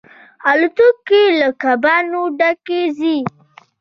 الوتکې 0.49 1.23
له 1.39 1.49
کبانو 1.61 2.21
ډکې 2.39 2.81
ځي. 2.97 3.17